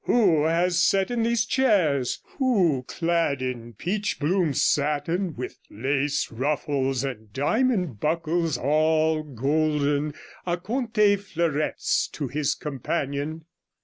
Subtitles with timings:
[0.05, 2.23] 'Who has sat in these chairs?
[2.39, 11.17] Who, clad in pMrsbloom satin, with lace ruffles and diamond buckles, all golden, a conte
[11.17, 13.45] fleurettes to his companion?